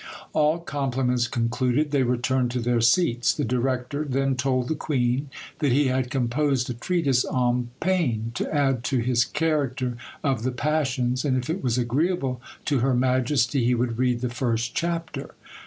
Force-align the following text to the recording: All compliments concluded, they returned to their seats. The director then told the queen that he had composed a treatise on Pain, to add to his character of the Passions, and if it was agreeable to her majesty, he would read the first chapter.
All 0.33 0.57
compliments 0.57 1.27
concluded, 1.27 1.91
they 1.91 2.01
returned 2.01 2.49
to 2.49 2.59
their 2.59 2.81
seats. 2.81 3.35
The 3.35 3.43
director 3.45 4.03
then 4.03 4.35
told 4.35 4.67
the 4.67 4.73
queen 4.73 5.29
that 5.59 5.71
he 5.71 5.89
had 5.89 6.09
composed 6.09 6.71
a 6.71 6.73
treatise 6.73 7.23
on 7.23 7.69
Pain, 7.81 8.31
to 8.33 8.51
add 8.51 8.83
to 8.85 8.97
his 8.97 9.23
character 9.23 9.97
of 10.23 10.41
the 10.41 10.51
Passions, 10.51 11.23
and 11.23 11.37
if 11.37 11.51
it 11.51 11.61
was 11.63 11.77
agreeable 11.77 12.41
to 12.65 12.79
her 12.79 12.95
majesty, 12.95 13.63
he 13.63 13.75
would 13.75 13.99
read 13.99 14.21
the 14.21 14.29
first 14.29 14.73
chapter. 14.73 15.35